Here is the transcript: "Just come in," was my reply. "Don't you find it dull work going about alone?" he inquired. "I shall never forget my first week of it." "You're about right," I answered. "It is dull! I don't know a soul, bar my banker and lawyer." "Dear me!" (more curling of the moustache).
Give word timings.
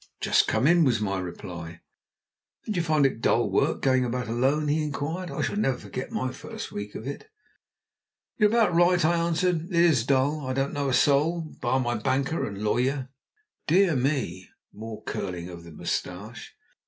"Just 0.19 0.47
come 0.47 0.65
in," 0.65 0.83
was 0.83 0.99
my 0.99 1.19
reply. 1.19 1.81
"Don't 2.65 2.75
you 2.75 2.81
find 2.81 3.05
it 3.05 3.21
dull 3.21 3.51
work 3.51 3.83
going 3.83 4.03
about 4.03 4.27
alone?" 4.27 4.67
he 4.67 4.81
inquired. 4.81 5.29
"I 5.29 5.43
shall 5.43 5.57
never 5.57 5.77
forget 5.77 6.09
my 6.09 6.31
first 6.31 6.71
week 6.71 6.95
of 6.95 7.05
it." 7.05 7.29
"You're 8.35 8.49
about 8.49 8.73
right," 8.73 9.05
I 9.05 9.13
answered. 9.15 9.65
"It 9.65 9.75
is 9.75 10.03
dull! 10.03 10.47
I 10.47 10.53
don't 10.53 10.73
know 10.73 10.89
a 10.89 10.93
soul, 10.95 11.41
bar 11.61 11.79
my 11.79 11.93
banker 11.93 12.47
and 12.47 12.63
lawyer." 12.63 13.09
"Dear 13.67 13.95
me!" 13.95 14.49
(more 14.73 15.03
curling 15.03 15.49
of 15.49 15.63
the 15.63 15.71
moustache). 15.71 16.55